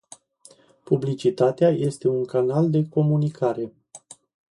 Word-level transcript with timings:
Publicitatea 0.85 1.69
este 1.69 2.07
un 2.07 2.25
canal 2.25 2.69
de 2.71 2.87
comunicare. 2.89 3.71